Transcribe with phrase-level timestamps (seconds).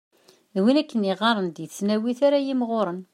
[0.53, 2.99] D win akken i yeɣɣaren deg tesnawit ara yimɣuren.